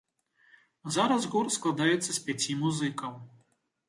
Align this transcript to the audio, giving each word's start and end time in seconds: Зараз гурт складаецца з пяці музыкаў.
Зараз 0.95 1.27
гурт 1.33 1.53
складаецца 1.57 2.07
з 2.07 2.15
пяці 2.31 2.57
музыкаў. 2.63 3.13